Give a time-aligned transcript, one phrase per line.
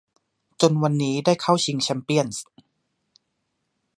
[0.61, 2.45] จนวันนี้ได้เข้าชิงแชมเปี้ยนส์